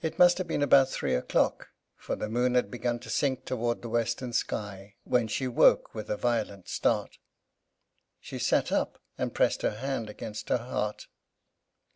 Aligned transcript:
It 0.00 0.16
must 0.16 0.38
have 0.38 0.46
been 0.46 0.62
about 0.62 0.90
three 0.90 1.16
o'clock, 1.16 1.70
for 1.96 2.14
the 2.14 2.28
moon 2.28 2.54
had 2.54 2.70
begun 2.70 3.00
to 3.00 3.10
sink 3.10 3.44
towards 3.44 3.80
the 3.82 3.88
western 3.88 4.32
sky, 4.32 4.94
when 5.02 5.26
she 5.26 5.48
woke, 5.48 5.92
with 5.92 6.08
a 6.08 6.16
violent 6.16 6.68
start. 6.68 7.18
She 8.20 8.38
sat 8.38 8.70
up, 8.70 9.00
and 9.18 9.34
pressed 9.34 9.62
her 9.62 9.78
hand 9.78 10.08
against 10.08 10.50
her 10.50 10.58
heart. 10.58 11.08